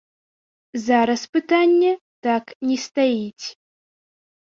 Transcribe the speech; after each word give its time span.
Зараз 0.85 1.21
пытанне 1.37 1.93
так 2.31 2.45
не 2.71 2.77
стаіць. 2.89 3.47